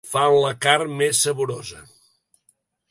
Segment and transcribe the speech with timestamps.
[0.11, 1.85] Fan la carn més saborosa.